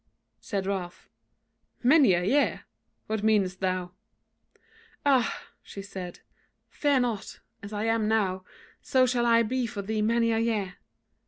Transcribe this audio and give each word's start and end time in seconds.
Said 0.39 0.65
Ralph: 0.65 1.11
"Many 1.83 2.13
a 2.13 2.23
year! 2.23 2.63
what 3.05 3.21
meanest 3.21 3.59
thou?" 3.59 3.91
"Ah!" 5.05 5.43
she 5.61 5.83
said, 5.83 6.21
"fear 6.71 6.99
not! 6.99 7.39
as 7.61 7.71
I 7.71 7.83
am 7.83 8.07
now, 8.07 8.43
so 8.81 9.05
shall 9.05 9.27
I 9.27 9.43
be 9.43 9.67
for 9.67 9.83
thee 9.83 10.01
many 10.01 10.31
a 10.31 10.39
year. 10.39 10.77